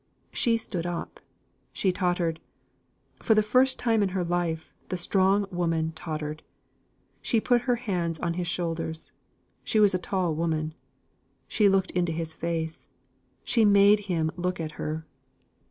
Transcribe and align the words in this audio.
She 0.33 0.57
stood 0.57 0.87
up, 0.87 1.19
she 1.71 1.91
tottered. 1.91 2.39
For 3.17 3.35
the 3.35 3.43
first 3.43 3.77
time 3.77 4.01
in 4.01 4.09
her 4.17 4.23
life, 4.23 4.73
the 4.89 4.97
strong 4.97 5.45
woman 5.51 5.91
tottered. 5.91 6.41
She 7.21 7.39
put 7.39 7.61
her 7.69 7.75
hands 7.75 8.17
on 8.19 8.33
his 8.33 8.47
shoulders; 8.47 9.11
she 9.63 9.79
was 9.79 9.93
a 9.93 9.99
tall 9.99 10.33
woman. 10.33 10.73
She 11.47 11.69
looked 11.69 11.91
into 11.91 12.11
his 12.11 12.35
face: 12.35 12.87
she 13.43 13.63
made 13.63 13.99
him 14.09 14.31
look 14.35 14.59
at 14.59 14.71
her. 14.71 15.05